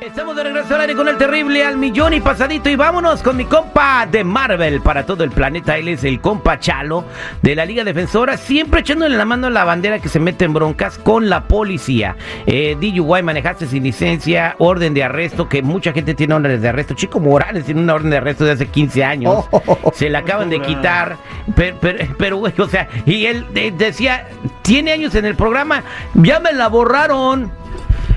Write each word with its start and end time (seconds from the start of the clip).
Estamos 0.00 0.34
de 0.34 0.44
regreso 0.44 0.74
al 0.74 0.80
aire 0.80 0.94
con 0.94 1.08
el 1.08 1.18
terrible 1.18 1.62
al 1.62 1.76
millón 1.76 2.14
y 2.14 2.22
pasadito 2.22 2.70
y 2.70 2.76
vámonos 2.76 3.22
con 3.22 3.36
mi 3.36 3.44
compa 3.44 4.06
de 4.10 4.24
Marvel 4.24 4.80
para 4.80 5.04
todo 5.04 5.24
el 5.24 5.30
planeta. 5.30 5.76
Él 5.76 5.88
es 5.88 6.04
el 6.04 6.22
compa 6.22 6.58
Chalo 6.58 7.04
de 7.42 7.54
la 7.54 7.66
Liga 7.66 7.84
Defensora, 7.84 8.38
siempre 8.38 8.80
echándole 8.80 9.14
la 9.14 9.26
mano 9.26 9.48
a 9.48 9.50
la 9.50 9.64
bandera 9.64 9.98
que 9.98 10.08
se 10.08 10.18
mete 10.18 10.46
en 10.46 10.54
broncas 10.54 10.96
con 10.96 11.28
la 11.28 11.44
policía. 11.46 12.16
Eh, 12.46 12.78
DUI 12.80 13.22
manejaste 13.22 13.66
sin 13.66 13.82
licencia, 13.82 14.56
orden 14.58 14.94
de 14.94 15.04
arresto, 15.04 15.50
que 15.50 15.62
mucha 15.62 15.92
gente 15.92 16.14
tiene 16.14 16.32
órdenes 16.32 16.62
de 16.62 16.70
arresto. 16.70 16.94
Chico 16.94 17.20
Morales 17.20 17.66
tiene 17.66 17.82
una 17.82 17.94
orden 17.94 18.08
de 18.08 18.16
arresto 18.16 18.46
de 18.46 18.52
hace 18.52 18.68
15 18.68 19.04
años. 19.04 19.44
se 19.92 20.08
la 20.08 20.20
acaban 20.20 20.48
de 20.48 20.62
quitar, 20.62 21.18
pero, 21.54 21.76
pero, 22.16 22.36
güey, 22.38 22.54
o 22.58 22.68
sea, 22.68 22.88
y 23.04 23.26
él 23.26 23.46
eh, 23.54 23.70
decía, 23.76 24.28
tiene 24.62 24.92
años 24.92 25.14
en 25.14 25.26
el 25.26 25.34
programa, 25.34 25.82
ya 26.14 26.40
me 26.40 26.54
la 26.54 26.68
borraron. 26.68 27.59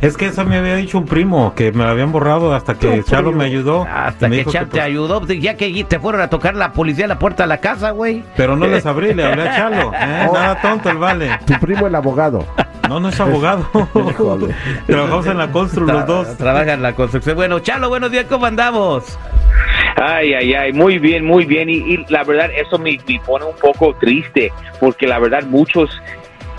Es 0.00 0.16
que 0.16 0.26
eso 0.26 0.44
me 0.44 0.58
había 0.58 0.76
dicho 0.76 0.98
un 0.98 1.06
primo, 1.06 1.54
que 1.54 1.72
me 1.72 1.84
lo 1.84 1.90
habían 1.90 2.12
borrado 2.12 2.54
hasta 2.54 2.74
que 2.74 3.02
Chalo 3.02 3.32
me 3.32 3.44
ayudó. 3.44 3.86
Hasta 3.90 4.28
que 4.28 4.44
Chalo 4.44 4.66
te 4.66 4.72
pues, 4.72 4.82
ayudó, 4.82 5.20
pues, 5.20 5.40
ya 5.40 5.56
que 5.56 5.84
te 5.84 5.98
fueron 5.98 6.20
a 6.20 6.28
tocar 6.28 6.54
la 6.54 6.72
policía 6.72 7.06
a 7.06 7.08
la 7.08 7.18
puerta 7.18 7.44
de 7.44 7.48
la 7.48 7.58
casa, 7.58 7.90
güey. 7.90 8.22
Pero 8.36 8.56
no 8.56 8.66
les 8.66 8.84
abrí, 8.84 9.14
le 9.14 9.24
hablé 9.24 9.48
a 9.48 9.56
Chalo. 9.56 9.92
¿eh? 9.94 10.28
Nada 10.32 10.60
tonto 10.60 10.90
el 10.90 10.98
vale. 10.98 11.30
Tu 11.46 11.54
primo 11.60 11.86
el 11.86 11.94
abogado. 11.94 12.44
No, 12.88 13.00
no 13.00 13.08
es 13.08 13.18
abogado. 13.18 13.68
Trabajamos 14.86 15.26
en 15.26 15.38
la 15.38 15.50
construcción 15.50 15.96
los 15.96 16.06
dos. 16.06 16.36
Trabaja 16.36 16.74
en 16.74 16.82
la 16.82 16.94
construcción. 16.94 17.34
Bueno, 17.34 17.58
Chalo, 17.60 17.88
buenos 17.88 18.10
días, 18.10 18.26
¿cómo 18.28 18.46
andamos? 18.46 19.18
Ay, 19.96 20.34
ay, 20.34 20.54
ay, 20.54 20.72
muy 20.72 20.98
bien, 20.98 21.24
muy 21.24 21.46
bien. 21.46 21.68
Y, 21.70 22.04
la 22.08 22.22
verdad, 22.22 22.50
eso 22.54 22.78
me, 22.78 22.98
me, 23.08 23.20
pone 23.20 23.44
un 23.46 23.56
poco 23.56 23.94
triste, 23.98 24.52
porque 24.78 25.06
la 25.06 25.18
verdad, 25.18 25.42
muchos 25.44 25.90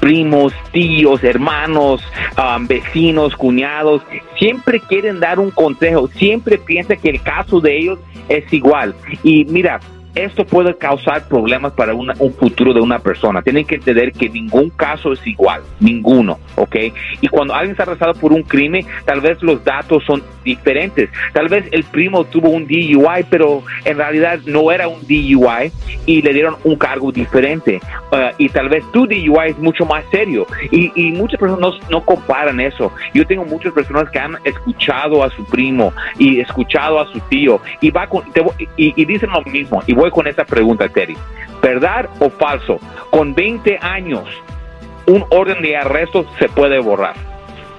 primos, 0.08 0.54
tíos, 0.72 1.22
hermanos, 1.22 2.02
um, 2.38 2.66
vecinos, 2.66 3.36
cuñados, 3.36 4.02
siempre 4.40 4.80
quieren 4.80 5.20
dar 5.20 5.38
un 5.38 5.52
consejo, 5.52 6.08
siempre 6.08 6.58
piensan 6.58 6.98
que 6.98 7.10
el 7.10 7.22
caso 7.22 7.60
de 7.60 7.78
ellos 7.78 8.00
es 8.30 8.54
igual. 8.54 8.96
Y 9.22 9.44
mira, 9.44 9.82
esto 10.24 10.46
puede 10.46 10.76
causar 10.76 11.28
problemas 11.28 11.74
para 11.74 11.94
un 11.94 12.34
futuro 12.40 12.74
de 12.74 12.82
una 12.82 13.00
persona. 13.00 13.42
Tienen 13.42 13.66
que 13.66 13.76
entender 13.76 14.12
que 14.12 14.30
ningún 14.30 14.70
caso 14.70 15.14
es 15.14 15.26
igual, 15.26 15.62
ninguno, 15.80 16.40
¿ok? 16.56 16.76
Y 17.22 17.28
cuando 17.28 17.54
alguien 17.54 17.72
está 17.72 17.84
arrestado 17.84 18.14
por 18.14 18.34
un 18.34 18.44
crimen, 18.44 18.86
tal 19.06 19.22
vez 19.22 19.42
los 19.42 19.64
datos 19.64 20.04
son 20.06 20.24
diferentes. 20.44 21.10
Tal 21.34 21.48
vez 21.50 21.66
el 21.72 21.84
primo 21.84 22.24
tuvo 22.26 22.50
un 22.50 22.68
DUI, 22.68 23.26
pero 23.30 23.64
en 23.86 23.98
realidad 23.98 24.40
no 24.46 24.72
era 24.72 24.88
un 24.88 25.02
DUI 25.02 25.72
y 26.06 26.22
le 26.22 26.34
dieron 26.34 26.56
un 26.64 26.76
cargo 26.78 27.12
diferente. 27.12 27.80
Uh, 28.12 28.34
y 28.38 28.50
tal 28.50 28.70
vez 28.70 28.84
tu 28.92 29.06
DUI 29.06 29.50
es 29.50 29.58
mucho 29.58 29.86
más 29.86 30.04
serio. 30.12 30.48
Y, 30.72 30.88
muchas 31.18 31.40
personas 31.40 31.76
no, 31.90 32.04
comparan 32.04 32.60
eso. 32.60 32.92
Yo 33.14 33.26
tengo 33.26 33.44
muchas 33.46 33.74
personas 33.74 34.10
que 34.10 34.20
han 34.20 34.38
escuchado 34.44 35.24
a 35.24 35.30
su 35.32 35.44
primo 35.46 35.94
y 36.18 36.40
escuchado 36.40 37.00
a 37.00 37.12
su 37.12 37.20
tío 37.22 37.60
y, 37.82 37.90
va 37.92 38.08
y, 38.78 38.94
y 38.96 39.06
dicen 39.06 39.30
lo 39.32 39.42
mismo. 39.44 39.82
Y 39.88 39.94
voy 39.94 40.07
con 40.12 40.28
esa 40.28 40.46
pregunta, 40.46 40.90
Terry. 40.90 41.18
¿Verdad 41.62 42.10
o 42.20 42.30
falso? 42.30 42.80
Con 43.10 43.34
20 43.34 43.80
años, 43.82 44.24
un 45.06 45.26
orden 45.30 45.62
de 45.62 45.78
arresto 45.78 46.26
se 46.40 46.50
puede 46.50 46.80
borrar. 46.80 47.16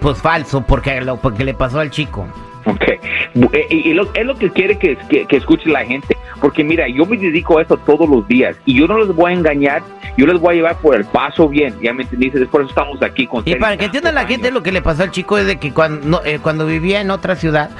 Pues 0.01 0.21
falso, 0.21 0.65
porque 0.67 1.01
lo 1.01 1.17
porque 1.17 1.45
le 1.45 1.55
pasó 1.55 1.81
al 1.81 1.91
chico. 1.91 2.27
Ok, 2.65 2.83
eh, 2.83 3.67
y, 3.71 3.95
lo, 3.95 4.13
es 4.13 4.27
lo 4.27 4.37
que 4.37 4.51
quiere 4.51 4.79
que, 4.79 4.97
que, 4.97 5.37
escuche 5.37 5.71
la 5.71 5.87
gente, 5.87 6.17
porque 6.41 6.63
mira, 6.63 6.87
yo 6.87 7.07
me 7.07 7.17
dedico 7.17 7.59
a 7.59 7.63
eso 7.63 7.79
todos 7.79 8.07
los 8.07 8.29
días 8.29 8.57
y 8.67 8.75
yo 8.75 8.87
no 8.87 8.99
les 8.99 9.15
voy 9.15 9.33
a 9.33 9.35
engañar, 9.35 9.83
yo 10.19 10.27
les 10.27 10.39
voy 10.39 10.53
a 10.53 10.57
llevar 10.57 10.77
por 10.77 10.95
el 10.95 11.07
paso 11.07 11.49
bien, 11.49 11.75
ya 11.81 11.95
me 11.95 12.03
entendiste, 12.03 12.45
por 12.47 12.61
eso 12.61 12.71
estamos 12.71 13.01
aquí 13.01 13.27
con 13.27 13.43
Y 13.47 13.55
para 13.55 13.79
que 13.79 13.87
entienda 13.87 14.13
la 14.13 14.27
gente 14.27 14.51
lo 14.51 14.63
que 14.63 14.73
le 14.73 14.83
pasó 14.83 15.05
al 15.05 15.13
chico 15.13 15.39
es 15.39 15.47
de 15.47 15.59
que 15.59 15.73
cuando, 15.73 16.23
eh, 16.25 16.41
cuando 16.43 16.67
vivía 16.67 17.01
en 17.01 17.11
otra 17.11 17.37
ciudad, 17.37 17.71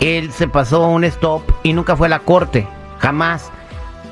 él 0.00 0.30
se 0.32 0.48
pasó 0.48 0.86
un 0.86 1.04
stop 1.04 1.42
y 1.62 1.72
nunca 1.72 1.96
fue 1.96 2.08
a 2.08 2.10
la 2.10 2.18
corte, 2.18 2.66
jamás. 2.98 3.52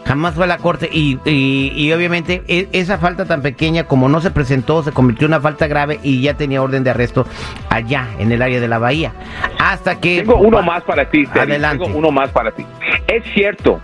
Jamás 0.05 0.35
fue 0.35 0.45
a 0.45 0.47
la 0.47 0.59
corte 0.59 0.89
y, 0.93 1.19
y, 1.25 1.93
obviamente 1.93 2.43
e, 2.47 2.69
esa 2.73 2.99
falta 2.99 3.25
tan 3.25 3.41
pequeña 3.43 3.85
como 3.85 4.09
no 4.09 4.21
se 4.21 4.31
presentó 4.31 4.83
se 4.83 4.93
convirtió 4.93 5.27
en 5.27 5.33
una 5.33 5.41
falta 5.41 5.67
grave 5.67 5.99
y 6.03 6.21
ya 6.21 6.35
tenía 6.35 6.63
orden 6.63 6.85
de 6.85 6.91
arresto 6.91 7.27
allá 7.71 8.09
en 8.19 8.31
el 8.31 8.43
área 8.43 8.61
de 8.61 8.69
la 8.69 8.79
bahía. 8.79 9.13
Hasta 9.59 9.99
que... 10.01 10.19
Tengo 10.19 10.37
uno 10.37 10.63
más 10.63 10.83
para 10.85 11.09
ti. 11.09 11.27
Adelante. 11.33 11.85
Tengo 11.85 11.99
uno 11.99 12.11
más 12.11 12.31
para 12.31 12.51
ti. 12.51 12.67
Es 13.07 13.25
cierto 13.35 13.81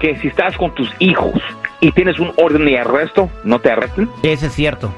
que 0.00 0.16
si 0.18 0.28
estás 0.28 0.56
con 0.56 0.74
tus 0.74 0.90
hijos 0.98 1.40
y 1.80 1.92
tienes 1.92 2.18
un 2.18 2.32
orden 2.36 2.64
de 2.64 2.78
arresto, 2.78 3.30
¿no 3.44 3.60
te 3.60 3.70
arresten? 3.70 4.10
Ese 4.22 4.46
es 4.46 4.52
cierto. 4.52 4.92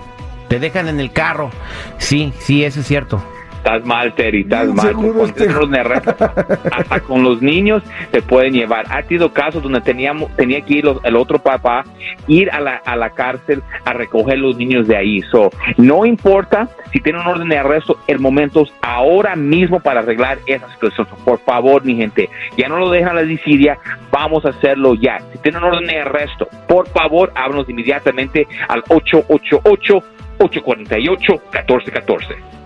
Te 0.48 0.58
dejan 0.58 0.88
en 0.88 1.00
el 1.00 1.12
carro. 1.12 1.50
Sí, 1.98 2.32
sí, 2.38 2.64
eso 2.64 2.80
es 2.80 2.86
cierto. 2.86 3.22
Estás 3.64 3.86
mal, 3.86 4.14
Terry, 4.14 4.42
estás 4.42 4.68
mal. 4.74 4.92
Con, 4.92 5.20
hasta 6.70 7.00
con 7.00 7.22
los 7.22 7.40
niños 7.40 7.82
te 8.10 8.20
pueden 8.20 8.52
llevar. 8.52 8.84
Ha 8.90 9.02
sido 9.04 9.32
casos 9.32 9.62
donde 9.62 9.80
teníamos, 9.80 10.30
tenía 10.36 10.60
que 10.60 10.74
ir 10.74 10.84
el 11.02 11.16
otro 11.16 11.38
papá, 11.38 11.82
ir 12.28 12.50
a 12.50 12.60
la, 12.60 12.76
a 12.84 12.94
la 12.94 13.08
cárcel 13.08 13.62
a 13.86 13.94
recoger 13.94 14.36
los 14.36 14.58
niños 14.58 14.86
de 14.86 14.98
ahí. 14.98 15.22
So, 15.32 15.50
no 15.78 16.04
importa 16.04 16.68
si 16.92 17.00
tiene 17.00 17.20
un 17.20 17.26
orden 17.26 17.48
de 17.48 17.56
arresto, 17.56 17.98
el 18.06 18.18
momento 18.18 18.64
es 18.64 18.72
ahora 18.82 19.34
mismo 19.34 19.80
para 19.80 20.00
arreglar 20.00 20.40
esa 20.44 20.70
situación. 20.74 21.06
Por 21.24 21.38
favor, 21.38 21.82
mi 21.86 21.96
gente, 21.96 22.28
ya 22.58 22.68
no 22.68 22.76
lo 22.76 22.90
dejan 22.90 23.16
la 23.16 23.22
disidia, 23.22 23.78
vamos 24.10 24.44
a 24.44 24.50
hacerlo 24.50 24.94
ya. 24.94 25.20
Si 25.32 25.38
tiene 25.38 25.56
un 25.56 25.64
orden 25.64 25.86
de 25.86 26.00
arresto, 26.00 26.50
por 26.68 26.86
favor, 26.88 27.32
háblanos 27.34 27.66
inmediatamente 27.70 28.46
al 28.68 28.84
888 28.90 30.04
848 30.38 31.32
1414. 31.50 32.63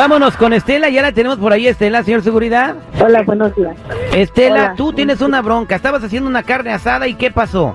Vámonos 0.00 0.34
con 0.38 0.54
Estela, 0.54 0.88
ya 0.88 1.02
la 1.02 1.12
tenemos 1.12 1.36
por 1.36 1.52
ahí, 1.52 1.66
Estela, 1.66 2.02
señor 2.02 2.22
seguridad. 2.22 2.74
Hola, 3.04 3.20
buenos 3.20 3.54
días. 3.54 3.76
Estela, 4.14 4.72
tú 4.74 4.94
tienes 4.94 5.20
una 5.20 5.42
bronca, 5.42 5.76
estabas 5.76 6.02
haciendo 6.02 6.26
una 6.26 6.42
carne 6.42 6.72
asada 6.72 7.06
y 7.06 7.12
¿qué 7.16 7.30
pasó? 7.30 7.74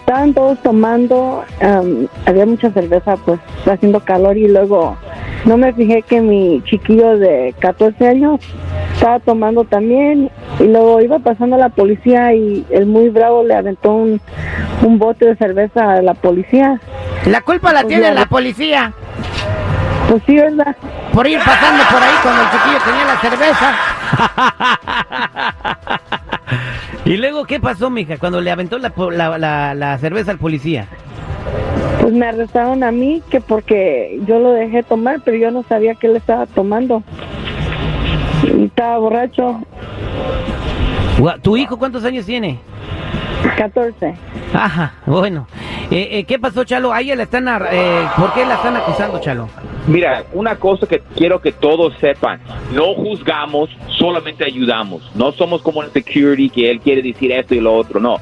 estaban 0.00 0.34
todos 0.34 0.58
tomando, 0.64 1.44
había 2.26 2.44
mucha 2.44 2.72
cerveza, 2.72 3.16
pues 3.18 3.38
haciendo 3.66 4.00
calor 4.00 4.36
y 4.36 4.48
luego 4.48 4.96
no 5.44 5.56
me 5.56 5.72
fijé 5.74 6.02
que 6.02 6.20
mi 6.20 6.60
chiquillo 6.64 7.16
de 7.16 7.54
14 7.60 8.08
años 8.08 8.40
estaba 8.94 9.20
tomando 9.20 9.62
también 9.62 10.32
y 10.58 10.64
luego 10.64 11.00
iba 11.02 11.20
pasando 11.20 11.56
la 11.56 11.68
policía 11.68 12.34
y 12.34 12.66
el 12.70 12.86
muy 12.86 13.10
bravo 13.10 13.44
le 13.44 13.54
aventó 13.54 13.92
un, 13.92 14.20
un 14.82 14.98
bote 14.98 15.26
de 15.26 15.36
cerveza 15.36 15.92
a 15.92 16.02
la 16.02 16.14
policía. 16.14 16.80
La 17.26 17.42
culpa 17.42 17.72
la 17.72 17.82
pues 17.82 17.94
tiene 17.94 18.12
la 18.12 18.26
policía. 18.26 18.92
Pues 20.08 20.22
sí, 20.26 20.36
¿verdad? 20.36 20.74
Por 21.18 21.26
ir 21.26 21.40
pasando 21.40 21.82
por 21.90 22.00
ahí 22.00 22.14
cuando 22.22 22.42
el 22.42 22.48
chiquillo 22.48 22.78
tenía 22.84 23.04
la 23.04 23.20
cerveza. 23.20 23.74
¿Y 27.04 27.16
luego 27.16 27.44
qué 27.44 27.58
pasó, 27.58 27.90
mija, 27.90 28.18
cuando 28.18 28.40
le 28.40 28.52
aventó 28.52 28.78
la, 28.78 28.92
la, 29.36 29.74
la, 29.74 29.98
cerveza 29.98 30.30
al 30.30 30.38
policía? 30.38 30.86
Pues 32.00 32.12
me 32.12 32.24
arrestaron 32.24 32.84
a 32.84 32.92
mí, 32.92 33.20
que 33.30 33.40
porque 33.40 34.20
yo 34.28 34.38
lo 34.38 34.52
dejé 34.52 34.84
tomar, 34.84 35.20
pero 35.24 35.36
yo 35.36 35.50
no 35.50 35.64
sabía 35.64 35.96
que 35.96 36.06
él 36.06 36.14
estaba 36.14 36.46
tomando. 36.46 37.02
Y 38.44 38.66
estaba 38.66 38.98
borracho. 38.98 39.60
¿Tu 41.42 41.56
hijo 41.56 41.80
cuántos 41.80 42.04
años 42.04 42.26
tiene? 42.26 42.60
14. 43.56 44.14
Ajá, 44.54 44.92
bueno. 45.04 45.48
Eh, 45.90 46.10
eh, 46.12 46.24
¿Qué 46.24 46.38
pasó, 46.38 46.62
Chalo? 46.62 46.92
A 46.92 47.00
ella 47.00 47.16
la 47.16 47.24
están, 47.24 47.48
eh, 47.72 48.06
¿Por 48.16 48.32
qué 48.34 48.46
la 48.46 48.54
están 48.54 48.76
acusando, 48.76 49.18
Chalo? 49.18 49.48
Mira, 49.88 50.26
una 50.34 50.56
cosa 50.56 50.86
que 50.86 51.00
quiero 51.16 51.40
que 51.40 51.50
todos 51.50 51.94
sepan, 51.98 52.40
no 52.74 52.92
juzgamos, 52.94 53.70
solamente 53.96 54.44
ayudamos. 54.44 55.10
No 55.14 55.32
somos 55.32 55.62
como 55.62 55.82
el 55.82 55.90
security 55.90 56.50
que 56.50 56.70
él 56.70 56.78
quiere 56.80 57.00
decir 57.00 57.32
esto 57.32 57.54
y 57.54 57.60
lo 57.60 57.74
otro, 57.74 57.98
no. 57.98 58.18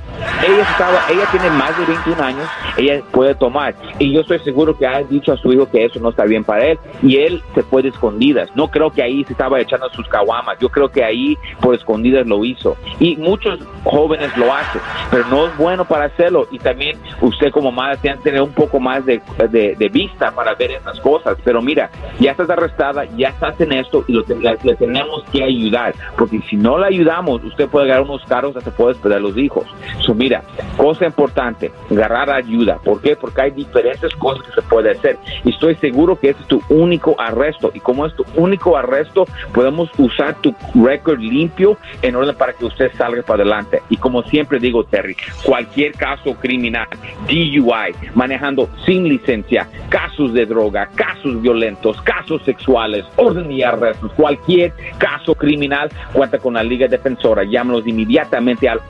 Ella 0.47 0.63
estaba, 0.63 1.01
ella 1.11 1.27
tiene 1.31 1.51
más 1.51 1.77
de 1.79 1.85
21 1.87 2.23
años, 2.23 2.49
ella 2.77 3.03
puede 3.11 3.35
tomar. 3.35 3.75
Y 3.99 4.13
yo 4.13 4.21
estoy 4.21 4.39
seguro 4.41 4.77
que 4.77 4.87
ha 4.87 5.03
dicho 5.03 5.33
a 5.33 5.37
su 5.37 5.53
hijo 5.53 5.69
que 5.71 5.85
eso 5.85 5.99
no 6.01 6.11
está 6.11 6.25
bien 6.25 6.45
para 6.45 6.65
él. 6.67 6.79
Y 7.03 7.17
él 7.17 7.43
se 7.55 7.63
fue 7.63 7.83
de 7.83 7.89
escondidas. 7.89 8.51
No 8.55 8.69
creo 8.69 8.91
que 8.91 9.03
ahí 9.03 9.25
se 9.25 9.33
estaba 9.33 9.61
echando 9.61 9.89
sus 9.91 10.07
caguamas, 10.09 10.59
yo 10.61 10.69
creo 10.69 10.89
que 10.91 11.05
ahí 11.05 11.39
por 11.61 11.75
escondidas 11.75 12.27
lo 12.27 12.45
hizo. 12.45 12.77
Y 13.01 13.17
muchos 13.17 13.61
jóvenes 13.85 14.37
lo 14.37 14.53
hacen, 14.53 14.81
pero 15.11 15.27
no 15.29 15.47
es 15.47 15.57
bueno 15.57 15.85
para 15.85 16.07
hacerlo. 16.07 16.47
Y 16.51 16.59
también 16.59 16.99
usted 17.21 17.51
como 17.51 17.73
madre 17.73 17.99
tiene 17.99 18.17
que 18.19 18.25
tener 18.25 18.43
un 18.43 18.53
poco 18.53 18.81
más 18.81 19.05
de, 19.05 19.21
de 19.49 19.89
vista 19.89 20.31
para 20.31 20.55
ver 20.55 20.73
esas 20.73 21.01
cosas, 21.01 21.37
pero 21.45 21.63
mira, 21.63 21.91
ya 22.19 22.33
estás 22.33 22.51
arrestada, 22.51 23.05
ya 23.17 23.29
estás 23.29 23.61
en 23.61 23.73
esto 23.73 24.05
y 24.07 24.13
lo 24.13 24.25
le, 24.27 24.77
tenemos 24.77 25.25
que 25.33 25.43
ayudar, 25.43 25.95
porque 26.17 26.41
si 26.49 26.57
no 26.57 26.79
la 26.79 26.89
ayudamos, 26.89 27.43
usted 27.45 27.69
puede 27.69 27.89
ganar 27.89 28.03
unos 28.03 28.25
cargos 28.25 28.57
hasta 28.57 28.71
puede 28.71 28.95
perder 28.97 29.23
los 29.23 29.37
hijos. 29.37 29.65
So, 30.01 30.15
mira, 30.17 30.43
cosa 30.77 31.07
importante, 31.07 31.71
agarrar 31.91 32.31
ayuda. 32.31 32.79
¿Por 32.85 33.01
qué? 33.01 33.17
Porque 33.17 33.43
hay 33.43 33.51
diferentes 33.51 34.15
cosas 34.17 34.45
que 34.47 34.53
se 34.53 34.63
puede 34.63 34.91
hacer. 34.91 35.19
Y 35.45 35.51
estoy 35.51 35.75
seguro 35.77 36.19
que 36.19 36.31
este 36.31 36.43
es 36.43 36.49
tu 36.49 36.63
único 36.69 37.15
arresto. 37.19 37.71
Y 37.75 37.81
como 37.81 38.07
es 38.07 38.15
tu 38.15 38.25
único 38.35 38.77
arresto, 38.77 39.27
podemos 39.53 39.91
usar 39.99 40.35
tu 40.41 40.55
récord 40.75 41.21
limpio 41.21 41.77
en 42.03 42.17
orden 42.17 42.35
para 42.37 42.53
que 42.53 42.65
usted 42.65 42.91
salga 42.97 43.23
para 43.23 43.43
adelante. 43.43 43.83
Y 43.91 43.97
como 43.97 44.23
siempre 44.23 44.59
digo, 44.59 44.85
Terry, 44.85 45.17
cualquier 45.45 45.93
caso 45.93 46.35
criminal, 46.35 46.89
DUI, 47.27 47.95
manejando 48.15 48.69
sin 48.85 49.05
licencia, 49.09 49.69
casos 49.89 50.33
de 50.33 50.47
droga, 50.47 50.89
casos 50.95 51.41
violentos, 51.41 52.01
casos 52.03 52.43
sexuales, 52.43 53.05
orden 53.17 53.51
y 53.51 53.63
arrestos, 53.63 54.13
cualquier 54.13 54.73
caso 54.99 55.35
criminal, 55.35 55.91
cuenta 56.13 56.39
con 56.39 56.55
la 56.55 56.63
Liga 56.63 56.89
Defensora. 56.89 57.45
Llámanos 57.45 57.87
inmediatamente 57.87 58.69
al 58.69 58.81